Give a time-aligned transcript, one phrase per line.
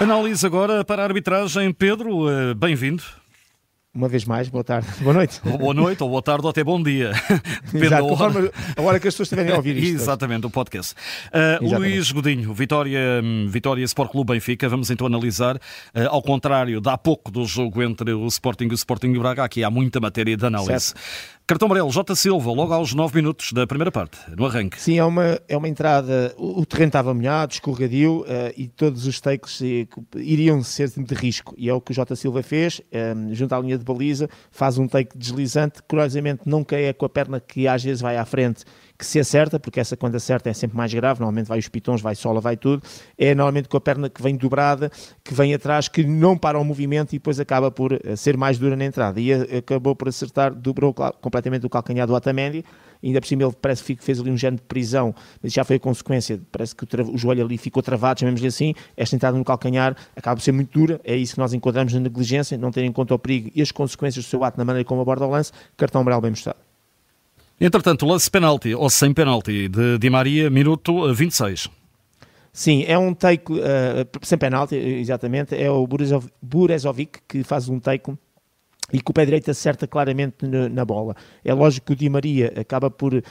[0.00, 1.74] Análise agora para a arbitragem.
[1.74, 3.02] Pedro, eh, bem-vindo.
[3.92, 5.42] Uma vez mais, boa tarde, boa noite.
[5.44, 7.12] Ou boa noite, ou boa tarde, ou até bom dia.
[7.70, 8.52] Depende Exato, da hora.
[8.76, 9.96] a hora que as pessoas estiverem a ouvir isto.
[9.96, 10.94] Exatamente, o podcast.
[11.60, 15.60] Uh, Luís Godinho, Vitória, Vitória Sport Clube Benfica, vamos então analisar, uh,
[16.08, 19.70] ao contrário, dá pouco do jogo entre o Sporting e o Sporting Braga, aqui há
[19.70, 20.94] muita matéria de análise.
[20.94, 21.00] Certo.
[21.50, 22.14] Cartão amarelo, J.
[22.14, 24.80] Silva, logo aos 9 minutos da primeira parte, no arranque.
[24.80, 26.32] Sim, é uma, é uma entrada.
[26.38, 28.24] O, o terreno estava molhado, escorregadio uh,
[28.56, 29.60] e todos os takes
[30.14, 31.52] iriam ser de risco.
[31.58, 32.14] E é o que o J.
[32.14, 32.80] Silva fez,
[33.16, 37.08] um, junto à linha de baliza, faz um take deslizante, curiosamente não cai com a
[37.08, 38.64] perna que às vezes vai à frente
[39.00, 42.02] que se acerta, porque essa quando acerta é sempre mais grave, normalmente vai os pitons,
[42.02, 42.82] vai sola, vai tudo,
[43.16, 44.90] é normalmente com a perna que vem dobrada,
[45.24, 48.58] que vem atrás, que não para o movimento e depois acaba por eh, ser mais
[48.58, 49.18] dura na entrada.
[49.18, 52.64] E acabou por acertar, dobrou completamente o calcanhar do Otamendi,
[53.02, 55.76] ainda por cima ele parece que fez ali um género de prisão, mas já foi
[55.76, 59.44] a consequência, parece que o, o joelho ali ficou travado, chamemos-lhe assim, esta entrada no
[59.44, 62.84] calcanhar acaba por ser muito dura, é isso que nós encontramos na negligência, não ter
[62.84, 65.30] em conta o perigo e as consequências do seu ato na maneira como aborda o
[65.30, 66.58] lance, cartão amarelo bem mostrado.
[67.60, 71.68] Entretanto, lance penalti ou sem penalti de Di Maria, minuto 26.
[72.52, 75.54] Sim, é um take uh, sem penalti, exatamente.
[75.54, 75.86] É o
[76.42, 78.12] Burezovic que faz um take
[78.92, 81.14] e que o pé direito acerta claramente na bola.
[81.44, 83.22] É lógico que o Di Maria acaba por, uh,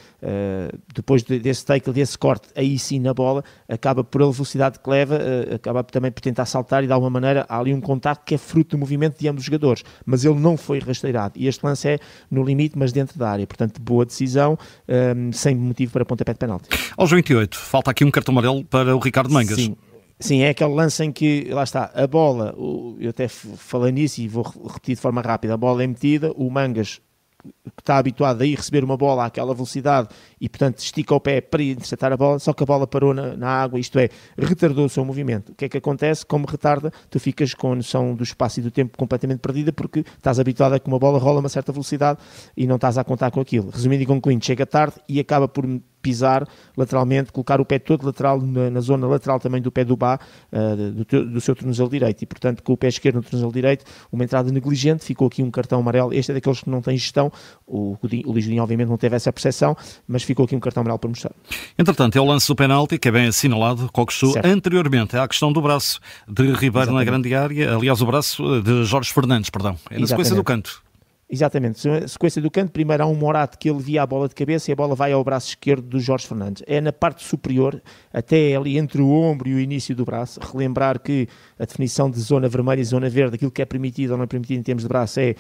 [0.94, 5.16] depois desse take, desse corte, aí sim na bola, acaba por a velocidade que leva,
[5.16, 8.36] uh, acaba também por tentar saltar e de alguma maneira há ali um contato que
[8.36, 11.66] é fruto do movimento de ambos os jogadores, mas ele não foi rasteirado e este
[11.66, 12.00] lance é
[12.30, 16.34] no limite, mas dentro da área, portanto boa decisão, um, ehm, sem motivo para pontapé
[16.34, 16.70] de penalti.
[16.98, 19.56] Aos 28, falta aqui um cartão amarelo para o Ricardo Mangas.
[19.56, 19.76] Sim.
[20.20, 22.54] Sim, é aquele lance em que, lá está, a bola,
[23.00, 26.50] eu até falei nisso e vou repetir de forma rápida, a bola é metida, o
[26.50, 27.02] Mangas
[27.42, 30.10] que está habituado a ir receber uma bola àquela velocidade
[30.42, 33.36] e, portanto, estica o pé para interceptar a bola, só que a bola parou na,
[33.38, 35.54] na, água, isto é, retardou o seu movimento.
[35.54, 36.26] O que é que acontece?
[36.26, 40.00] Como retarda, tu ficas com a noção do espaço e do tempo completamente perdida porque
[40.00, 42.20] estás habituado a que uma bola rola a uma certa velocidade
[42.58, 43.70] e não estás a contar com aquilo.
[43.70, 45.66] Resumindo e concluindo, chega tarde e acaba por
[46.02, 49.96] pisar lateralmente, colocar o pé todo lateral na, na zona lateral também do pé do
[49.96, 50.20] Bá,
[50.52, 53.52] uh, do, teu, do, seu tornozelo direito, e portanto com o pé esquerdo no tornozelo
[53.52, 56.98] direito, uma entrada negligente, ficou aqui um cartão amarelo, este é daqueles que não tem
[56.98, 57.32] gestão,
[57.68, 59.76] o, o Lisbonha obviamente não teve essa percepção,
[60.08, 61.32] mas ficou aqui um cartão amarelo para mostrar.
[61.78, 65.62] Entretanto, é o lance do penalti, que é bem assinalado, Coxu, anteriormente à questão do
[65.62, 66.96] braço de Ribeiro Exatamente.
[66.96, 70.89] na grande área, aliás o braço de Jorge Fernandes, perdão, é na sequência do canto.
[71.32, 74.72] Exatamente, sequência do canto, primeiro há um Morato que ele via a bola de cabeça
[74.72, 76.64] e a bola vai ao braço esquerdo do Jorge Fernandes.
[76.66, 77.80] É na parte superior,
[78.12, 80.40] até ali entre o ombro e o início do braço.
[80.40, 81.28] Relembrar que
[81.60, 84.28] a definição de zona vermelha e zona verde, aquilo que é permitido ou não é
[84.28, 85.36] permitido em termos de braço, é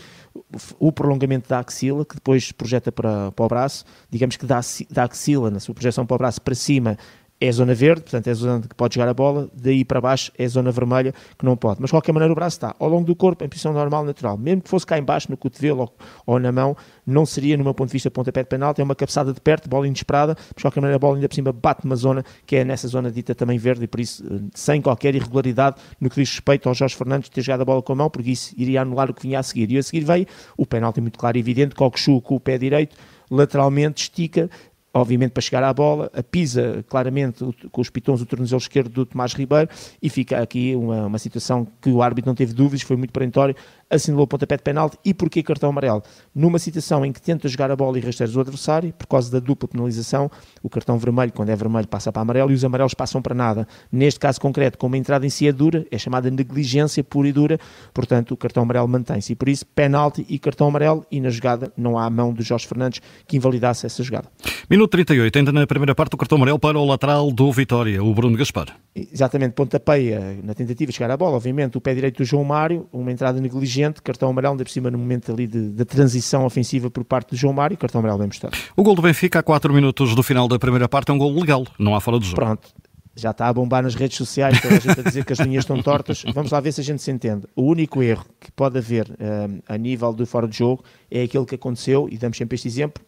[0.77, 3.83] o prolongamento da axila, que depois projeta para, para o braço.
[4.11, 4.59] Digamos que da,
[4.91, 7.00] da axila, na sua projeção para o braço para cima,
[7.41, 10.47] é zona verde, portanto é zona que pode jogar a bola, daí para baixo é
[10.47, 11.79] zona vermelha que não pode.
[11.79, 14.38] Mas de qualquer maneira o braço está ao longo do corpo, em posição normal, natural.
[14.38, 15.94] Mesmo que fosse cá embaixo, no cotovelo ou,
[16.25, 18.95] ou na mão, não seria, no meu ponto de vista, pontapé de penalti, é uma
[18.95, 21.85] cabeçada de perto, bola inesperada, mas de qualquer maneira a bola ainda por cima bate
[21.85, 25.16] numa zona que é nessa zona dita também verde e por isso eh, sem qualquer
[25.16, 28.09] irregularidade no que diz respeito ao Jorge Fernandes ter jogado a bola com a mão,
[28.09, 29.71] porque isso iria anular o que vinha a seguir.
[29.71, 30.27] E a seguir veio
[30.57, 32.95] o penalti muito claro e evidente, Cockchu com o pé direito,
[33.29, 34.50] lateralmente estica,
[34.94, 39.05] obviamente para chegar à bola, a pisa claramente com os pitons o tornozelo esquerdo do
[39.05, 39.69] Tomás Ribeiro
[40.01, 43.55] e fica aqui uma, uma situação que o árbitro não teve dúvidas, foi muito perentório,
[43.89, 46.03] assinalou o pontapé de penalti e porquê cartão amarelo?
[46.33, 49.39] Numa situação em que tenta jogar a bola e rasteiras o adversário, por causa da
[49.39, 50.29] dupla penalização,
[50.61, 53.67] o cartão vermelho, quando é vermelho, passa para amarelo e os amarelos passam para nada.
[53.91, 57.31] Neste caso concreto, como a entrada em si é dura, é chamada negligência pura e
[57.31, 57.59] dura,
[57.94, 59.33] portanto o cartão amarelo mantém-se.
[59.33, 62.44] E por isso, penalti e cartão amarelo e na jogada não há a mão do
[62.44, 64.29] Jorge Fernandes que invalidasse essa jogada.
[64.69, 68.13] Minuto 38, ainda na primeira parte, o cartão amarelo para o lateral do Vitória, o
[68.13, 68.75] Bruno Gaspar.
[68.95, 72.88] Exatamente, pontapeia na tentativa de chegar à bola, obviamente o pé direito do João Mário,
[72.91, 76.89] uma entrada negligente cartão amarelo, ainda por cima no momento ali de, de transição ofensiva
[76.89, 78.57] por parte do João Mário, cartão amarelo bem mostrado.
[78.75, 81.33] O gol do Benfica a 4 minutos do final da primeira parte é um gol
[81.33, 82.36] legal, não há fora do jogo.
[82.36, 82.69] Pronto,
[83.15, 85.63] já está a bombar nas redes sociais, toda a gente a dizer que as linhas
[85.63, 86.24] estão tortas.
[86.33, 87.45] Vamos lá ver se a gente se entende.
[87.56, 91.45] O único erro que pode haver um, a nível do fora de jogo é aquele
[91.45, 93.04] que aconteceu, e damos sempre este exemplo,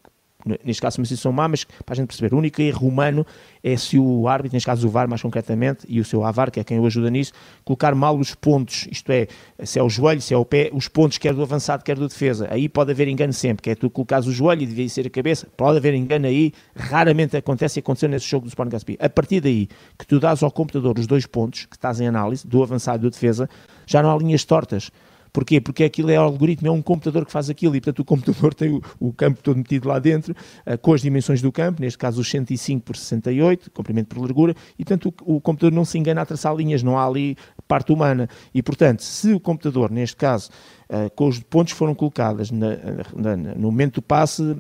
[0.64, 3.26] neste caso uma situação má, mas para a gente perceber, o único erro humano
[3.64, 6.60] é se o árbitro, neste caso o VAR mais concretamente, e o seu AVAR, que
[6.60, 7.34] é quem o ajuda nisso,
[7.64, 9.28] colocar mal os pontos, isto é,
[9.64, 12.08] se é o joelho, se é o pé, os pontos quer do avançado, quer do
[12.08, 12.48] defesa.
[12.50, 15.10] Aí pode haver engano sempre, que é tu colocares o joelho e devia ser a
[15.10, 18.98] cabeça, pode haver engano aí, raramente acontece e aconteceu nesse jogo do Sporting Gaspi.
[19.00, 19.68] A partir daí,
[19.98, 23.02] que tu dás ao computador os dois pontos, que estás em análise, do avançado e
[23.02, 23.50] do defesa,
[23.86, 24.92] já não há linhas tortas
[25.34, 25.62] Porquê?
[25.62, 28.72] Porque aquilo é algoritmo, é um computador que faz aquilo e, portanto, o computador tem
[28.72, 32.22] o, o campo todo metido lá dentro, uh, com as dimensões do campo, neste caso
[32.22, 36.22] os 105 por 68, comprimento por largura, e, portanto, o, o computador não se engana
[36.22, 37.38] a traçar linhas, não há ali
[37.68, 38.28] parte humana.
[38.54, 40.50] E, portanto, se o computador, neste caso,
[40.90, 42.78] uh, com os pontos que foram colocados na,
[43.16, 44.58] na, no momento do passe,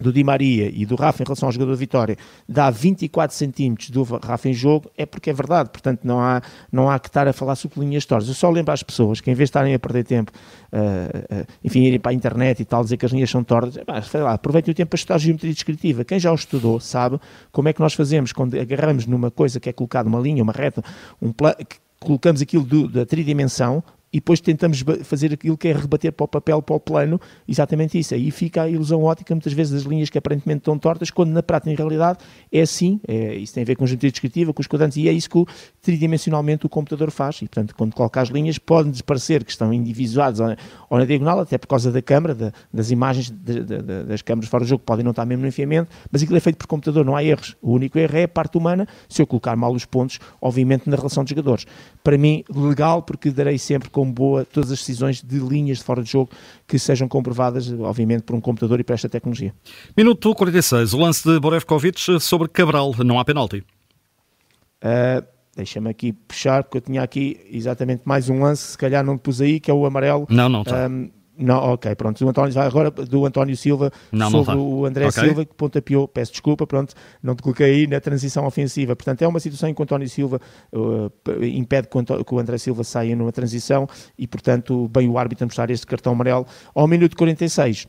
[0.00, 2.16] do Di Maria e do Rafa em relação ao jogador da Vitória
[2.48, 5.70] dá 24 centímetros do Rafa em jogo, é porque é verdade.
[5.70, 8.28] Portanto, não há, não há que estar a falar sobre linhas tortas.
[8.28, 10.32] Eu só lembro às pessoas que, em vez de estarem a perder tempo,
[10.72, 13.78] uh, uh, enfim, irem para a internet e tal, dizer que as linhas são tortas,
[14.10, 16.04] sei lá, aproveitem o tempo para estudar geometria descritiva.
[16.04, 17.18] Quem já o estudou sabe
[17.52, 20.52] como é que nós fazemos quando agarramos numa coisa que é colocada uma linha, uma
[20.52, 20.82] reta,
[21.20, 21.32] um
[22.00, 23.82] colocamos aquilo do, da tridimensão,
[24.12, 27.98] e depois tentamos fazer aquilo que é rebater para o papel, para o plano, exatamente
[27.98, 28.14] isso.
[28.14, 31.42] Aí fica a ilusão ótica, muitas vezes, das linhas que aparentemente estão tortas, quando na
[31.42, 32.18] prática, em realidade,
[32.50, 33.00] é assim.
[33.06, 35.28] É, isso tem a ver com a geometria descritiva, com os quadrantes, e é isso
[35.28, 35.44] que
[35.82, 37.36] tridimensionalmente o computador faz.
[37.36, 40.48] E, portanto, quando coloca as linhas, podem parecer que estão individuados ou,
[40.88, 44.22] ou na diagonal, até por causa da câmara, da, das imagens de, de, de, das
[44.22, 46.66] câmaras fora do jogo, podem não estar mesmo no enfiamento, mas aquilo é feito por
[46.66, 47.56] computador, não há erros.
[47.60, 50.96] O único erro é a parte humana, se eu colocar mal os pontos, obviamente, na
[50.96, 51.66] relação de jogadores.
[52.02, 56.04] Para mim, legal, porque darei sempre como boa todas as decisões de linhas de fora
[56.04, 56.30] de jogo
[56.68, 59.52] que sejam comprovadas, obviamente, por um computador e por esta tecnologia.
[59.96, 63.64] Minuto 46, o lance de Borevkovic sobre Cabral, não há penalti.
[64.84, 69.18] Uh, Deixa-me aqui puxar, porque eu tinha aqui exatamente mais um lance, se calhar não
[69.18, 70.24] pus aí, que é o amarelo.
[70.30, 70.86] Não, não está.
[70.88, 72.18] Um, não, ok, pronto.
[72.18, 75.24] Do António, agora do António Silva não, sobre não o André okay.
[75.24, 78.96] Silva, que pontapeou, peço desculpa, pronto, não te coloquei aí na transição ofensiva.
[78.96, 80.40] Portanto, é uma situação em que o António Silva
[80.72, 83.88] uh, impede que o André Silva saia numa transição
[84.18, 87.86] e, portanto, bem o árbitro a mostrar este cartão amarelo ao minuto 46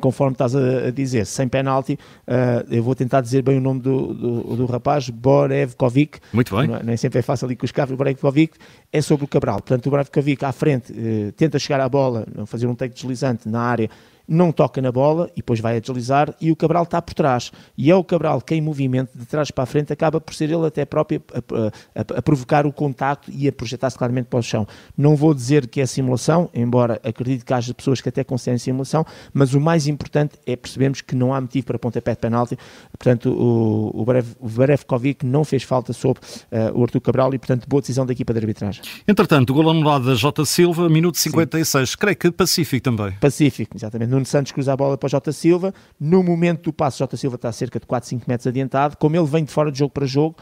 [0.00, 4.14] conforme estás a, dizer, sem penalti, uh, eu vou tentar dizer bem o nome do,
[4.14, 6.20] do, do rapaz, Borevkovic.
[6.32, 6.68] Muito bem.
[6.68, 8.56] Não, é, nem sempre é fácil ali com os carros, Borevkovic
[8.92, 9.56] é sobre o Cabral.
[9.56, 13.60] Portanto, o Borevkovic à frente uh, tenta chegar à bola, fazer um take deslizante na
[13.60, 13.90] área,
[14.28, 17.50] não toca na bola e depois vai a deslizar e o Cabral está por trás.
[17.76, 20.50] E é o Cabral que em movimento de trás para a frente acaba por ser
[20.50, 24.42] ele até próprio a, a, a provocar o contacto e a projetar-se claramente para o
[24.42, 24.66] chão.
[24.96, 29.04] Não vou dizer que é simulação, embora acredite que haja pessoas que até considerem simulação,
[29.32, 32.58] mas o mais importante é percebermos que não há motivo para pontapé de penalti.
[32.98, 36.20] Portanto, o, o, Brev, o Brevkovic não fez falta sobre
[36.52, 38.82] uh, o Artur Cabral e, portanto, boa decisão da equipa de arbitragem.
[39.06, 40.44] Entretanto, o gol anulado da J.
[40.44, 41.90] Silva, minuto 56.
[41.90, 41.96] Sim.
[41.98, 43.12] Creio que pacífico também.
[43.20, 45.72] Pacífico, exatamente Nuno Santos cruza a bola para o Jota Silva.
[45.98, 48.96] No momento do passo, Jota Silva está cerca de 4, 5 metros adiantado.
[48.96, 50.36] Como ele vem de fora de jogo para jogo,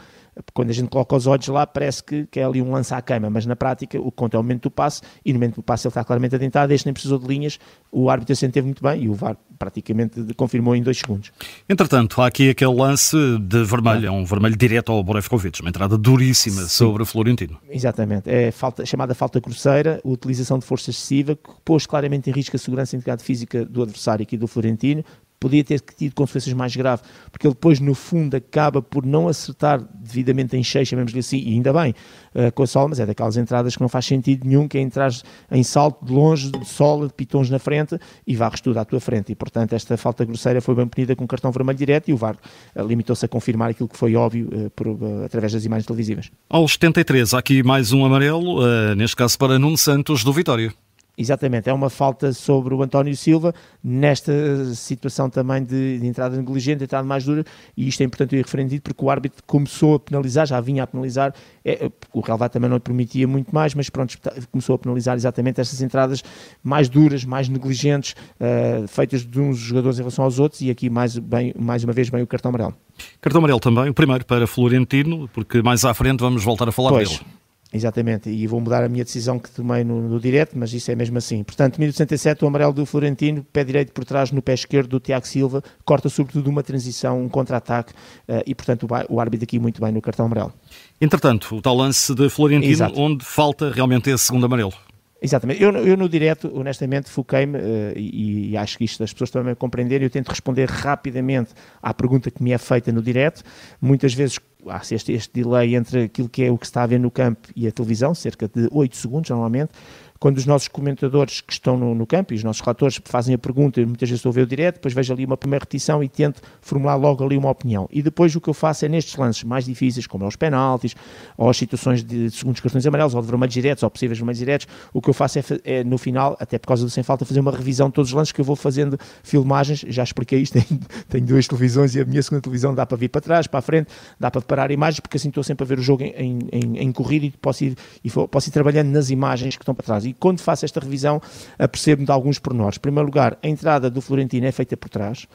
[0.53, 3.01] quando a gente coloca os olhos lá, parece que, que é ali um lance à
[3.01, 5.55] queima, mas na prática o que conta é o momento do passe e no momento
[5.55, 6.73] do passe ele está claramente adiantado.
[6.73, 7.59] Este nem precisou de linhas,
[7.91, 11.31] o árbitro se teve muito bem e o VAR praticamente confirmou em dois segundos.
[11.67, 15.97] Entretanto, há aqui aquele lance de vermelho, é um vermelho direto ao Borevkovic, uma entrada
[15.97, 16.67] duríssima Sim.
[16.67, 17.57] sobre o Florentino.
[17.69, 22.55] Exatamente, é falta, chamada falta grosseira, utilização de força excessiva, que pôs claramente em risco
[22.55, 25.03] a segurança e integridade física do adversário aqui do Florentino,
[25.39, 29.81] podia ter tido consequências mais graves, porque ele depois, no fundo, acaba por não acertar
[29.95, 31.93] devidamente em cheio, chamemos-lhe assim, e ainda bem,
[32.33, 34.81] uh, com a sola, mas é daquelas entradas que não faz sentido nenhum, que é
[34.81, 35.11] entrar
[35.51, 38.99] em salto de longe, de sola, de pitons na frente, e varres tudo à tua
[38.99, 42.13] frente, e portanto esta falta grosseira foi bem punida com um cartão vermelho direto, e
[42.13, 42.35] o VAR
[42.75, 44.87] uh, limitou-se a confirmar aquilo que foi óbvio uh, por,
[45.23, 46.31] através das imagens televisivas.
[46.49, 48.61] Aos 73, há aqui mais um amarelo,
[48.95, 50.73] neste caso para Nuno Santos, do Vitória.
[51.19, 53.51] Exatamente, é uma falta sobre o António Silva,
[53.83, 54.31] nesta
[54.75, 57.43] situação também de, de entrada negligente, entrada mais dura,
[57.75, 60.87] e isto é importante ir referendido porque o árbitro começou a penalizar, já vinha a
[60.87, 61.33] penalizar,
[61.65, 64.15] é, o relevado também não lhe permitia muito mais, mas pronto,
[64.51, 66.23] começou a penalizar exatamente estas entradas
[66.63, 70.87] mais duras, mais negligentes, uh, feitas de uns jogadores em relação aos outros, e aqui
[70.87, 72.75] mais, bem, mais uma vez bem o cartão amarelo.
[73.19, 76.89] Cartão amarelo também, o primeiro para Florentino, porque mais à frente vamos voltar a falar
[76.89, 77.09] pois.
[77.09, 77.37] dele.
[77.71, 80.95] Exatamente, e vou mudar a minha decisão que tomei no, no direto, mas isso é
[80.95, 81.43] mesmo assim.
[81.43, 85.27] Portanto, 1067, o amarelo do Florentino, pé direito por trás no pé esquerdo do Tiago
[85.27, 87.91] Silva, corta sobretudo uma transição, um contra-ataque,
[88.29, 90.53] uh, e portanto o, o árbitro aqui muito bem no cartão amarelo.
[90.99, 92.99] Entretanto, o tal lance de Florentino, Exato.
[92.99, 94.73] onde falta realmente esse segundo amarelo.
[95.21, 95.61] Exatamente.
[95.61, 99.55] Eu, eu no direto, honestamente, foquei-me uh, e, e, acho que isto as pessoas também
[99.55, 100.05] compreenderem.
[100.05, 103.43] Eu tento responder rapidamente à pergunta que me é feita no direto.
[103.81, 106.87] Muitas vezes há este, este delay entre aquilo que é o que se está a
[106.87, 109.71] ver no campo e a televisão, cerca de 8 segundos normalmente
[110.19, 113.37] quando os nossos comentadores que estão no, no campo e os nossos relatores fazem a
[113.37, 116.95] pergunta, muitas vezes ver o direto, depois vejo ali uma primeira repetição e tento formular
[116.95, 117.87] logo ali uma opinião.
[117.91, 120.95] E depois o que eu faço é nestes lances mais difíceis, como é os penaltis,
[121.37, 124.39] ou as situações de, de segundos cartões amarelos, ou de vermelhos diretos, ou possíveis vermelhos
[124.39, 127.25] diretos, o que eu faço é, é, no final, até por causa do sem falta,
[127.25, 130.53] fazer uma revisão de todos os lances que eu vou fazendo filmagens, já expliquei isto,
[130.59, 133.59] tenho, tenho duas televisões e a minha segunda televisão dá para vir para trás, para
[133.59, 136.39] a frente, dá para parar imagens, porque assim estou sempre a ver o jogo em,
[136.51, 139.85] em, em corrida e posso ir, e posso ir trabalhando nas imagens que estão para
[139.85, 140.06] trás.
[140.07, 141.21] E quando faço esta revisão,
[141.59, 142.77] apercebo-me de alguns pormenores.
[142.77, 145.27] Em primeiro lugar, a entrada do Florentino é feita por trás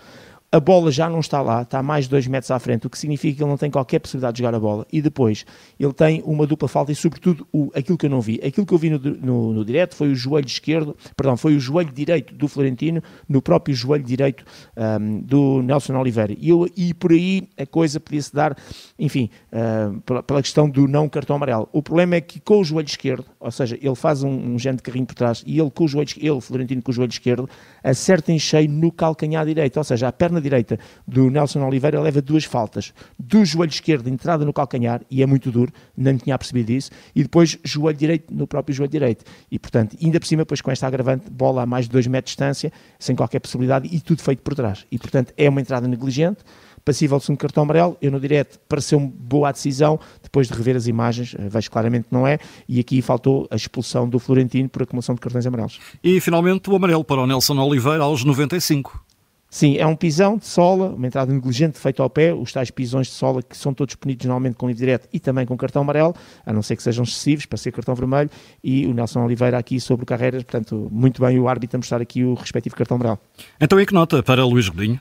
[0.52, 2.98] a bola já não está lá, está mais de dois metros à frente, o que
[2.98, 4.86] significa que ele não tem qualquer possibilidade de jogar a bola.
[4.92, 5.46] E depois,
[5.80, 8.38] ele tem uma dupla falta e, sobretudo, o, aquilo que eu não vi.
[8.44, 11.60] Aquilo que eu vi no, no, no direto foi o joelho esquerdo, perdão, foi o
[11.60, 14.44] joelho direito do Florentino no próprio joelho direito
[14.76, 16.34] um, do Nelson Oliveira.
[16.38, 18.54] E, eu, e por aí a coisa podia-se dar,
[18.98, 21.66] enfim, uh, pela, pela, questão do não cartão amarelo.
[21.72, 24.78] O problema é que com o joelho esquerdo, ou seja, ele faz um, um género
[24.78, 27.48] de carrinho por trás e ele com o joelho, ele, Florentino, com o joelho esquerdo,
[27.82, 32.20] acerta em cheio no calcanhar direito, ou seja, a perna direita do Nelson Oliveira leva
[32.20, 32.92] duas faltas.
[33.18, 37.22] Do joelho esquerdo, entrada no calcanhar, e é muito duro, não tinha percebido isso, e
[37.22, 39.24] depois joelho direito no próprio joelho direito.
[39.50, 42.30] E, portanto, ainda por cima, depois com esta agravante, bola a mais de dois metros
[42.30, 44.86] de distância, sem qualquer possibilidade, e tudo feito por trás.
[44.90, 46.44] E, portanto, é uma entrada negligente,
[46.84, 47.96] passível de segundo cartão amarelo.
[48.00, 52.08] Eu no direto pareceu-me boa a decisão, depois de rever as imagens, eh, vejo claramente
[52.08, 55.78] que não é, e aqui faltou a expulsão do Florentino por acumulação de cartões amarelos.
[56.02, 59.11] E finalmente o amarelo para o Nelson Oliveira aos 95.
[59.52, 63.08] Sim, é um pisão de sola, uma entrada negligente feita ao pé, os tais pisões
[63.08, 66.14] de sola que são todos punidos normalmente com livre direto e também com cartão amarelo,
[66.46, 68.30] a não ser que sejam excessivos para ser cartão vermelho,
[68.64, 72.00] e o Nelson Oliveira aqui sobre o Carreiras, portanto, muito bem o árbitro a mostrar
[72.00, 73.18] aqui o respectivo cartão amarelo.
[73.60, 74.98] Então e que nota para Luís Godinho?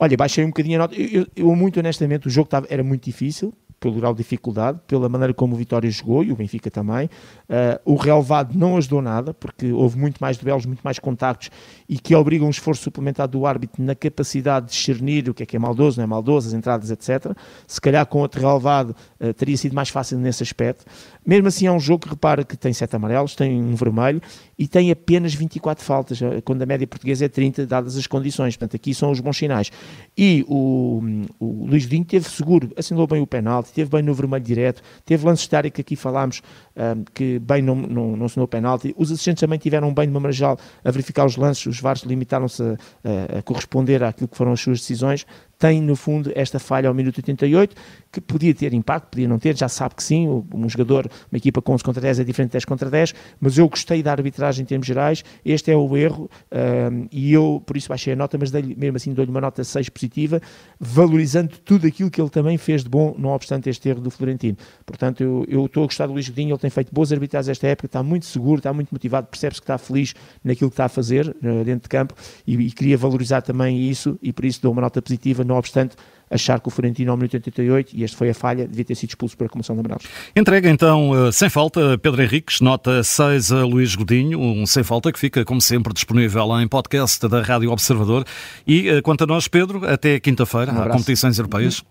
[0.00, 0.96] Olha, baixei um bocadinho a nota.
[0.96, 4.78] Eu, eu, eu muito honestamente, o jogo estava, era muito difícil, pelo grau de dificuldade,
[4.86, 7.06] pela maneira como o Vitória jogou e o Benfica também.
[7.50, 11.50] Uh, o relevado não ajudou nada, porque houve muito mais duelos, muito mais contactos
[11.88, 15.46] e que obrigam um esforço suplementar do árbitro na capacidade de discernir o que é
[15.46, 17.36] que é maldoso, não é maldoso, as entradas, etc.
[17.66, 20.84] Se calhar com outro relevado uh, teria sido mais fácil nesse aspecto.
[21.26, 24.22] Mesmo assim, é um jogo que repara que tem sete amarelos, tem um vermelho
[24.58, 28.56] e tem apenas 24 faltas, eh, quando a média portuguesa é 30, dadas as condições.
[28.56, 29.72] Portanto, aqui são os bons sinais.
[30.16, 31.00] E o,
[31.40, 35.24] o Luís Vinho teve seguro, assinou bem o penalti, teve bem no vermelho direto, teve
[35.26, 36.42] lances de área que aqui falámos,
[36.76, 38.94] um, que bem não, não, não assinou o penalti.
[38.96, 43.36] Os assistentes também tiveram bem de Marajal a verificar os lances, os VARs limitaram-se a,
[43.36, 45.26] a, a corresponder àquilo que foram as suas decisões
[45.62, 47.76] tem no fundo esta falha ao minuto 88,
[48.10, 51.62] que podia ter impacto, podia não ter, já sabe que sim, um jogador, uma equipa
[51.62, 54.64] com 11 contra 10 é diferente de 10 contra 10, mas eu gostei da arbitragem
[54.64, 58.36] em termos gerais, este é o erro, um, e eu por isso baixei a nota,
[58.36, 60.42] mas mesmo assim dou-lhe uma nota 6 positiva,
[60.80, 64.56] valorizando tudo aquilo que ele também fez de bom, não obstante este erro do Florentino.
[64.84, 67.86] Portanto, eu, estou a gostar do Luís Godinho, ele tem feito boas arbitragens esta época,
[67.86, 71.28] está muito seguro, está muito motivado, percebe-se que está feliz naquilo que está a fazer
[71.28, 72.14] uh, dentro de campo,
[72.44, 75.96] e, e queria valorizar também isso, e por isso dou uma nota positiva, não obstante
[76.32, 79.10] achar que o Florentino ao minuto 88, e esta foi a falha, devia ter sido
[79.10, 80.04] expulso por acumulação de amarelos.
[80.34, 85.12] Entrega então, eh, sem falta, Pedro Henriques, nota 6 a Luís Godinho, um sem falta
[85.12, 88.24] que fica, como sempre, disponível em podcast da Rádio Observador.
[88.66, 91.82] E eh, quanto a nós, Pedro, até quinta-feira, um há competições europeias.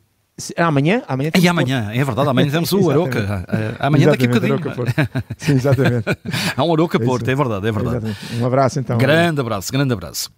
[0.57, 1.03] Amanhã?
[1.07, 3.45] Amanhã e amanhã, é verdade, amanhã temos o Aroca.
[3.47, 4.57] Eh, amanhã daqui a bocadinho.
[5.37, 6.05] Sim, exatamente.
[6.57, 8.17] Há um Aroca Porto, é, é verdade, é verdade.
[8.39, 8.97] Um abraço então.
[8.97, 10.31] Grande abraço, grande abraço.